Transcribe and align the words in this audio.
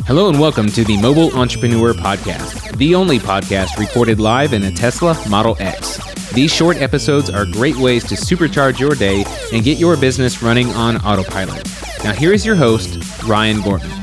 Hello 0.00 0.28
and 0.28 0.40
welcome 0.40 0.68
to 0.68 0.82
the 0.84 0.96
Mobile 0.96 1.32
Entrepreneur 1.38 1.92
Podcast, 1.92 2.76
the 2.76 2.94
only 2.94 3.18
podcast 3.18 3.78
recorded 3.78 4.18
live 4.18 4.52
in 4.52 4.64
a 4.64 4.70
Tesla 4.72 5.16
Model 5.28 5.56
X. 5.60 5.98
These 6.32 6.52
short 6.52 6.78
episodes 6.78 7.30
are 7.30 7.46
great 7.46 7.76
ways 7.76 8.02
to 8.04 8.16
supercharge 8.16 8.80
your 8.80 8.94
day 8.94 9.24
and 9.52 9.62
get 9.62 9.78
your 9.78 9.96
business 9.96 10.42
running 10.42 10.70
on 10.70 10.96
autopilot. 11.04 11.64
Now, 12.02 12.12
here 12.14 12.32
is 12.32 12.44
your 12.44 12.56
host, 12.56 13.22
Ryan 13.24 13.60
Gorman. 13.60 14.01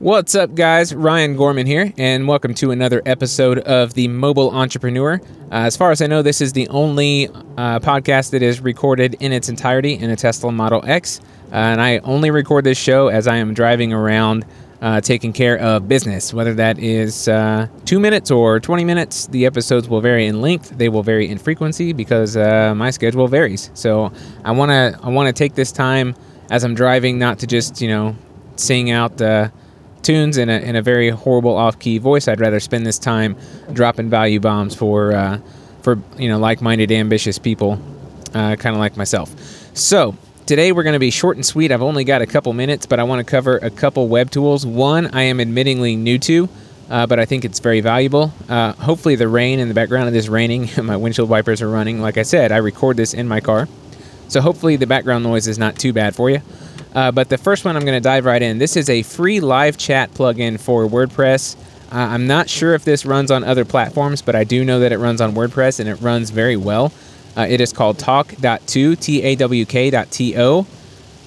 What's 0.00 0.36
up, 0.36 0.54
guys? 0.54 0.94
Ryan 0.94 1.34
Gorman 1.34 1.66
here, 1.66 1.92
and 1.98 2.28
welcome 2.28 2.54
to 2.54 2.70
another 2.70 3.02
episode 3.04 3.58
of 3.58 3.94
the 3.94 4.06
Mobile 4.06 4.52
Entrepreneur. 4.52 5.14
Uh, 5.14 5.20
as 5.50 5.76
far 5.76 5.90
as 5.90 6.00
I 6.00 6.06
know, 6.06 6.22
this 6.22 6.40
is 6.40 6.52
the 6.52 6.68
only 6.68 7.26
uh, 7.26 7.80
podcast 7.80 8.30
that 8.30 8.40
is 8.40 8.60
recorded 8.60 9.16
in 9.18 9.32
its 9.32 9.48
entirety 9.48 9.94
in 9.94 10.10
a 10.10 10.14
Tesla 10.14 10.52
Model 10.52 10.84
X. 10.86 11.18
Uh, 11.50 11.56
and 11.56 11.80
I 11.80 11.98
only 11.98 12.30
record 12.30 12.62
this 12.62 12.78
show 12.78 13.08
as 13.08 13.26
I 13.26 13.38
am 13.38 13.54
driving 13.54 13.92
around 13.92 14.46
uh, 14.80 15.00
taking 15.00 15.32
care 15.32 15.58
of 15.58 15.88
business, 15.88 16.32
whether 16.32 16.54
that 16.54 16.78
is 16.78 17.26
uh, 17.26 17.66
two 17.84 17.98
minutes 17.98 18.30
or 18.30 18.60
20 18.60 18.84
minutes. 18.84 19.26
The 19.26 19.46
episodes 19.46 19.88
will 19.88 20.00
vary 20.00 20.26
in 20.26 20.40
length, 20.40 20.78
they 20.78 20.88
will 20.88 21.02
vary 21.02 21.28
in 21.28 21.38
frequency 21.38 21.92
because 21.92 22.36
uh, 22.36 22.72
my 22.76 22.90
schedule 22.90 23.26
varies. 23.26 23.72
So 23.74 24.12
I 24.44 24.52
want 24.52 24.70
to 24.70 24.96
I 25.02 25.08
want 25.08 25.26
to 25.26 25.32
take 25.32 25.56
this 25.56 25.72
time 25.72 26.14
as 26.52 26.62
I'm 26.62 26.76
driving 26.76 27.18
not 27.18 27.40
to 27.40 27.48
just, 27.48 27.82
you 27.82 27.88
know, 27.88 28.14
sing 28.54 28.92
out 28.92 29.20
tunes 30.02 30.38
in 30.38 30.48
a, 30.48 30.58
in 30.58 30.76
a 30.76 30.82
very 30.82 31.10
horrible 31.10 31.56
off-key 31.56 31.98
voice. 31.98 32.28
I'd 32.28 32.40
rather 32.40 32.60
spend 32.60 32.86
this 32.86 32.98
time 32.98 33.36
dropping 33.72 34.10
value 34.10 34.40
bombs 34.40 34.74
for 34.74 35.12
uh, 35.12 35.40
for 35.82 36.00
you 36.18 36.28
know 36.28 36.38
like-minded, 36.38 36.90
ambitious 36.92 37.38
people, 37.38 37.80
uh, 38.34 38.56
kind 38.56 38.74
of 38.74 38.80
like 38.80 38.96
myself. 38.96 39.34
So 39.74 40.16
Today 40.48 40.72
we're 40.72 40.82
going 40.82 40.94
to 40.94 40.98
be 40.98 41.10
short 41.10 41.36
and 41.36 41.44
sweet. 41.44 41.70
I've 41.70 41.82
only 41.82 42.04
got 42.04 42.22
a 42.22 42.26
couple 42.26 42.54
minutes, 42.54 42.86
but 42.86 42.98
I 42.98 43.02
want 43.02 43.18
to 43.18 43.30
cover 43.30 43.58
a 43.58 43.68
couple 43.68 44.08
web 44.08 44.30
tools. 44.30 44.64
One 44.64 45.14
I 45.14 45.24
am 45.24 45.40
admittingly 45.40 45.98
new 45.98 46.18
to, 46.20 46.48
uh, 46.88 47.06
but 47.06 47.18
I 47.18 47.26
think 47.26 47.44
it's 47.44 47.58
very 47.58 47.82
valuable. 47.82 48.32
Uh, 48.48 48.72
hopefully, 48.72 49.14
the 49.14 49.28
rain 49.28 49.58
in 49.58 49.68
the 49.68 49.74
background 49.74 50.08
of 50.08 50.14
this 50.14 50.28
raining, 50.28 50.70
my 50.82 50.96
windshield 50.96 51.28
wipers 51.28 51.60
are 51.60 51.68
running. 51.68 52.00
Like 52.00 52.16
I 52.16 52.22
said, 52.22 52.50
I 52.50 52.56
record 52.56 52.96
this 52.96 53.12
in 53.12 53.28
my 53.28 53.40
car, 53.40 53.68
so 54.28 54.40
hopefully 54.40 54.76
the 54.76 54.86
background 54.86 55.22
noise 55.22 55.46
is 55.46 55.58
not 55.58 55.76
too 55.76 55.92
bad 55.92 56.16
for 56.16 56.30
you. 56.30 56.40
Uh, 56.98 57.12
but 57.12 57.28
the 57.28 57.38
first 57.38 57.64
one 57.64 57.76
I'm 57.76 57.84
going 57.84 57.94
to 57.94 58.00
dive 58.00 58.24
right 58.24 58.42
in. 58.42 58.58
This 58.58 58.76
is 58.76 58.90
a 58.90 59.04
free 59.04 59.38
live 59.38 59.78
chat 59.78 60.12
plugin 60.14 60.58
for 60.58 60.84
WordPress. 60.88 61.54
Uh, 61.92 61.96
I'm 61.96 62.26
not 62.26 62.50
sure 62.50 62.74
if 62.74 62.84
this 62.84 63.06
runs 63.06 63.30
on 63.30 63.44
other 63.44 63.64
platforms, 63.64 64.20
but 64.20 64.34
I 64.34 64.42
do 64.42 64.64
know 64.64 64.80
that 64.80 64.90
it 64.90 64.98
runs 64.98 65.20
on 65.20 65.32
WordPress 65.32 65.78
and 65.78 65.88
it 65.88 66.00
runs 66.00 66.30
very 66.30 66.56
well. 66.56 66.92
Uh, 67.36 67.46
it 67.48 67.60
is 67.60 67.72
called 67.72 68.00
tawk.to, 68.00 68.96
T 68.96 69.22
A 69.22 69.36
W 69.36 69.64
K.to. 69.64 70.34
Uh, 70.40 70.64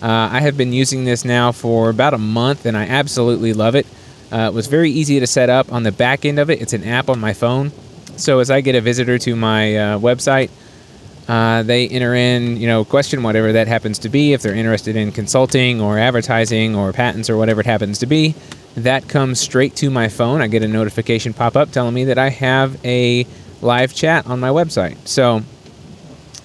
I 0.01 0.41
have 0.41 0.57
been 0.57 0.73
using 0.73 1.05
this 1.05 1.23
now 1.23 1.53
for 1.53 1.89
about 1.89 2.13
a 2.13 2.17
month 2.17 2.65
and 2.65 2.75
I 2.75 2.83
absolutely 2.87 3.53
love 3.53 3.75
it. 3.75 3.87
Uh, 4.29 4.49
it 4.51 4.53
was 4.53 4.67
very 4.67 4.91
easy 4.91 5.21
to 5.21 5.27
set 5.27 5.49
up 5.49 5.71
on 5.71 5.83
the 5.83 5.93
back 5.93 6.25
end 6.25 6.37
of 6.37 6.49
it. 6.49 6.61
It's 6.61 6.73
an 6.73 6.83
app 6.83 7.07
on 7.07 7.17
my 7.17 7.31
phone. 7.31 7.71
So 8.17 8.39
as 8.39 8.51
I 8.51 8.59
get 8.59 8.75
a 8.75 8.81
visitor 8.81 9.17
to 9.19 9.37
my 9.37 9.77
uh, 9.77 9.99
website, 9.99 10.49
uh, 11.31 11.63
they 11.63 11.87
enter 11.87 12.13
in, 12.13 12.57
you 12.57 12.67
know, 12.67 12.83
question 12.83 13.23
whatever 13.23 13.53
that 13.53 13.65
happens 13.65 13.97
to 13.99 14.09
be. 14.09 14.33
If 14.33 14.41
they're 14.41 14.53
interested 14.53 14.97
in 14.97 15.13
consulting 15.13 15.79
or 15.79 15.97
advertising 15.97 16.75
or 16.75 16.91
patents 16.91 17.29
or 17.29 17.37
whatever 17.37 17.61
it 17.61 17.65
happens 17.65 17.99
to 17.99 18.05
be, 18.05 18.35
that 18.75 19.07
comes 19.07 19.39
straight 19.39 19.73
to 19.77 19.89
my 19.89 20.09
phone. 20.09 20.41
I 20.41 20.47
get 20.47 20.61
a 20.61 20.67
notification 20.67 21.33
pop 21.33 21.55
up 21.55 21.71
telling 21.71 21.93
me 21.93 22.03
that 22.03 22.17
I 22.17 22.27
have 22.31 22.77
a 22.85 23.25
live 23.61 23.93
chat 23.93 24.27
on 24.27 24.41
my 24.41 24.49
website. 24.49 24.97
So 25.07 25.41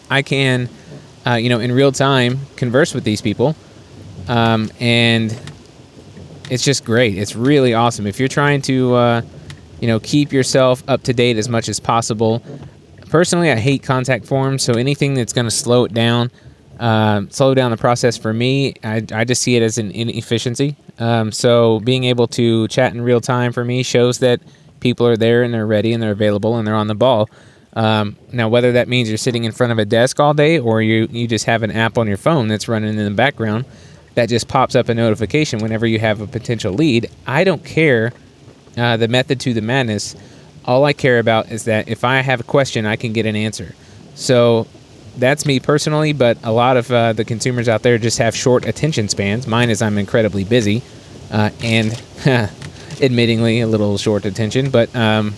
I 0.09 0.23
can, 0.23 0.69
uh, 1.27 1.35
you 1.35 1.49
know, 1.49 1.59
in 1.59 1.73
real 1.73 1.91
time 1.91 2.39
converse 2.55 2.95
with 2.95 3.03
these 3.03 3.21
people, 3.21 3.57
um, 4.29 4.71
and 4.79 5.37
it's 6.49 6.63
just 6.63 6.85
great. 6.85 7.19
It's 7.19 7.35
really 7.35 7.75
awesome. 7.75 8.07
If 8.07 8.21
you're 8.21 8.29
trying 8.29 8.63
to, 8.63 8.95
uh, 8.95 9.23
you 9.81 9.89
know, 9.89 9.99
keep 9.99 10.33
yourself 10.33 10.85
up 10.87 11.03
to 11.03 11.13
date 11.13 11.39
as 11.39 11.49
much 11.49 11.69
as 11.69 11.81
possible. 11.81 12.41
Personally, 13.09 13.51
I 13.51 13.57
hate 13.57 13.83
contact 13.83 14.27
forms, 14.27 14.63
so 14.63 14.75
anything 14.75 15.15
that's 15.15 15.33
going 15.33 15.47
to 15.47 15.51
slow 15.51 15.85
it 15.85 15.95
down, 15.95 16.31
uh, 16.81 17.23
slow 17.31 17.55
down 17.55 17.71
the 17.71 17.77
process 17.77 18.17
for 18.17 18.33
me, 18.33 18.75
I, 18.83 19.05
I 19.13 19.25
just 19.25 19.43
see 19.43 19.57
it 19.57 19.63
as 19.63 19.79
an 19.79 19.91
inefficiency. 19.91 20.77
Um, 20.99 21.33
so 21.33 21.81
being 21.81 22.05
able 22.05 22.27
to 22.29 22.69
chat 22.69 22.93
in 22.93 23.01
real 23.01 23.21
time 23.21 23.53
for 23.53 23.65
me 23.65 23.83
shows 23.83 24.19
that 24.19 24.41
people 24.81 25.07
are 25.07 25.17
there 25.17 25.43
and 25.43 25.55
they're 25.55 25.67
ready 25.67 25.93
and 25.93 26.03
they're 26.03 26.13
available 26.13 26.57
and 26.57 26.67
they're 26.67 26.75
on 26.75 26.89
the 26.89 26.95
ball. 26.95 27.31
Um, 27.75 28.17
now, 28.33 28.49
whether 28.49 28.73
that 28.73 28.89
means 28.89 29.09
you're 29.09 29.19
sitting 29.19 29.45
in 29.45 29.53
front 29.53 29.73
of 29.73 29.79
a 29.79 29.85
desk 29.85 30.19
all 30.19 30.35
day 30.35 30.59
or 30.59 30.83
you, 30.83 31.09
you 31.11 31.29
just 31.29 31.45
have 31.45 31.63
an 31.63 31.71
app 31.71 31.99
on 31.99 32.09
your 32.09 32.17
phone 32.17 32.49
that's 32.49 32.69
running 32.69 32.99
in 32.99 33.05
the 33.05 33.11
background 33.11 33.67
that 34.17 34.31
just 34.31 34.49
pops 34.49 34.75
up 34.75 34.89
a 34.89 34.95
notification 34.95 35.61
whenever 35.61 35.87
you 35.87 35.99
have 35.99 36.21
a 36.23 36.27
potential 36.27 36.73
lead, 36.73 37.09
I 37.27 37.45
don't 37.45 37.65
care 37.65 38.13
uh, 38.77 38.97
the 38.97 39.09
method 39.09 39.41
to 39.41 39.53
the 39.53 39.61
madness. 39.61 40.17
All 40.67 40.85
I 40.85 40.93
care 40.93 41.19
about 41.19 41.51
is 41.51 41.65
that 41.65 41.89
if 41.89 42.05
I 42.05 42.21
have 42.21 42.41
a 42.41 42.45
question, 42.45 42.87
I 42.87 42.97
can 42.97 43.13
get 43.13 43.25
an 43.27 43.37
answer. 43.37 43.75
So 44.15 44.67
that's 45.17 45.47
me 45.47 45.61
personally, 45.61 46.13
but 46.13 46.39
a 46.43 46.53
lot 46.53 46.77
of 46.77 46.91
uh, 46.91 47.13
the 47.13 47.25
consumers 47.25 47.69
out 47.69 47.83
there 47.83 47.99
just 47.99 48.19
have 48.19 48.35
short 48.35 48.67
attention 48.67 49.09
spans. 49.09 49.47
Mine 49.47 49.71
is 49.71 49.81
I'm 49.81 49.99
incredibly 49.99 50.45
busy 50.45 50.83
uh, 51.31 51.51
and 51.63 51.91
admittingly 52.99 53.63
a 53.63 53.67
little 53.67 53.97
short 53.99 54.25
attention, 54.25 54.71
but 54.71 54.95
um, 54.97 55.35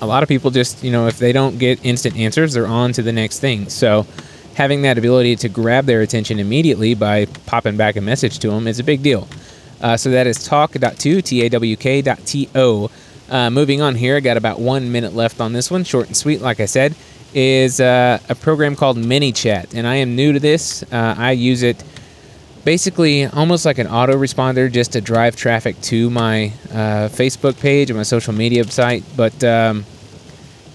a 0.00 0.06
lot 0.06 0.22
of 0.22 0.28
people 0.28 0.50
just, 0.50 0.82
you 0.82 0.90
know, 0.90 1.06
if 1.06 1.18
they 1.18 1.32
don't 1.32 1.58
get 1.58 1.84
instant 1.84 2.16
answers, 2.16 2.54
they're 2.54 2.66
on 2.66 2.92
to 2.92 3.02
the 3.02 3.12
next 3.12 3.40
thing. 3.40 3.68
So 3.68 4.06
having 4.54 4.82
that 4.82 4.98
ability 4.98 5.36
to 5.36 5.48
grab 5.48 5.86
their 5.86 6.02
attention 6.02 6.38
immediately 6.38 6.94
by 6.94 7.26
popping 7.46 7.76
back 7.76 7.96
a 7.96 8.00
message 8.00 8.38
to 8.40 8.50
them 8.50 8.66
is 8.66 8.78
a 8.78 8.84
big 8.84 9.02
deal. 9.02 9.28
Uh, 9.80 9.96
so 9.96 10.10
that 10.10 10.26
is 10.26 10.44
tawk.to, 10.44 11.22
T-A-W-K.to. 11.22 12.90
Uh, 13.30 13.48
moving 13.48 13.80
on 13.80 13.94
here, 13.94 14.16
I 14.16 14.20
got 14.20 14.36
about 14.36 14.58
one 14.58 14.90
minute 14.90 15.14
left 15.14 15.40
on 15.40 15.52
this 15.52 15.70
one, 15.70 15.84
short 15.84 16.08
and 16.08 16.16
sweet, 16.16 16.40
like 16.40 16.58
I 16.58 16.66
said, 16.66 16.96
is 17.32 17.80
uh, 17.80 18.18
a 18.28 18.34
program 18.34 18.74
called 18.74 18.96
ManyChat. 18.96 19.72
And 19.74 19.86
I 19.86 19.96
am 19.96 20.16
new 20.16 20.32
to 20.32 20.40
this. 20.40 20.82
Uh, 20.92 21.14
I 21.16 21.30
use 21.30 21.62
it 21.62 21.82
basically 22.64 23.26
almost 23.26 23.64
like 23.64 23.78
an 23.78 23.86
autoresponder 23.86 24.70
just 24.70 24.92
to 24.92 25.00
drive 25.00 25.36
traffic 25.36 25.80
to 25.82 26.10
my 26.10 26.46
uh, 26.70 27.08
Facebook 27.08 27.58
page 27.60 27.90
or 27.90 27.94
my 27.94 28.02
social 28.02 28.34
media 28.34 28.64
site. 28.64 29.04
But 29.16 29.42
um, 29.44 29.84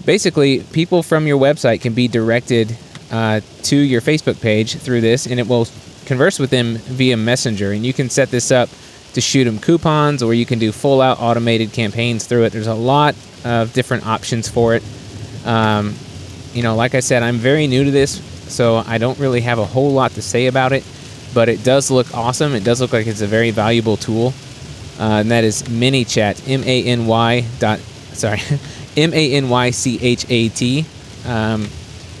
basically, 0.06 0.60
people 0.60 1.02
from 1.02 1.26
your 1.26 1.38
website 1.38 1.82
can 1.82 1.92
be 1.92 2.08
directed 2.08 2.74
uh, 3.10 3.40
to 3.64 3.76
your 3.76 4.00
Facebook 4.00 4.40
page 4.40 4.76
through 4.76 5.02
this, 5.02 5.26
and 5.26 5.38
it 5.38 5.46
will 5.46 5.68
converse 6.06 6.38
with 6.38 6.48
them 6.48 6.76
via 6.76 7.18
Messenger. 7.18 7.72
And 7.72 7.84
you 7.84 7.92
can 7.92 8.08
set 8.08 8.30
this 8.30 8.50
up 8.50 8.70
to 9.16 9.20
shoot 9.20 9.44
them 9.44 9.58
coupons, 9.58 10.22
or 10.22 10.32
you 10.32 10.46
can 10.46 10.58
do 10.58 10.72
full 10.72 11.02
out 11.02 11.20
automated 11.20 11.72
campaigns 11.72 12.26
through 12.26 12.44
it. 12.44 12.52
There's 12.52 12.66
a 12.68 12.74
lot 12.74 13.14
of 13.44 13.74
different 13.74 14.06
options 14.06 14.48
for 14.48 14.74
it. 14.74 14.82
Um, 15.44 15.94
you 16.54 16.62
know, 16.62 16.74
like 16.74 16.94
I 16.94 17.00
said, 17.00 17.22
I'm 17.22 17.36
very 17.36 17.66
new 17.66 17.84
to 17.84 17.90
this, 17.90 18.22
so 18.50 18.76
I 18.86 18.96
don't 18.98 19.18
really 19.18 19.42
have 19.42 19.58
a 19.58 19.66
whole 19.66 19.90
lot 19.90 20.12
to 20.12 20.22
say 20.22 20.46
about 20.46 20.72
it 20.72 20.84
but 21.36 21.50
it 21.50 21.62
does 21.62 21.90
look 21.90 22.14
awesome. 22.14 22.54
It 22.54 22.64
does 22.64 22.80
look 22.80 22.94
like 22.94 23.06
it's 23.06 23.20
a 23.20 23.26
very 23.26 23.50
valuable 23.50 23.98
tool, 23.98 24.32
uh, 24.98 25.20
and 25.20 25.30
that 25.30 25.44
is 25.44 25.64
ManyChat. 25.64 26.48
M 26.48 26.64
A 26.64 26.82
N 26.84 27.06
Y 27.06 27.44
dot 27.58 27.78
sorry, 28.14 28.40
M 28.96 29.12
A 29.12 29.32
N 29.34 29.50
Y 29.50 29.70
C 29.70 29.98
H 30.00 30.24
A 30.30 30.48
T. 30.48 30.86
Um, 31.26 31.64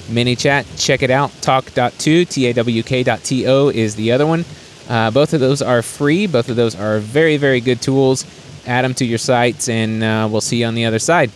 ManyChat. 0.08 0.66
Check 0.78 1.02
it 1.02 1.10
out. 1.10 1.32
Tawk.to 1.40 2.24
T 2.26 2.46
A 2.46 2.52
W 2.52 2.82
K 2.82 3.02
dot 3.02 3.24
T 3.24 3.46
O 3.46 3.68
is 3.68 3.96
the 3.96 4.12
other 4.12 4.26
one. 4.26 4.44
Uh, 4.88 5.10
both 5.10 5.32
of 5.34 5.40
those 5.40 5.62
are 5.62 5.82
free. 5.82 6.26
Both 6.26 6.48
of 6.48 6.56
those 6.56 6.74
are 6.74 6.98
very 6.98 7.36
very 7.36 7.60
good 7.60 7.80
tools. 7.82 8.24
Add 8.66 8.84
them 8.84 8.94
to 8.94 9.04
your 9.04 9.18
sites, 9.18 9.68
and 9.68 10.02
uh, 10.02 10.28
we'll 10.30 10.40
see 10.40 10.60
you 10.60 10.66
on 10.66 10.74
the 10.74 10.86
other 10.86 10.98
side. 10.98 11.30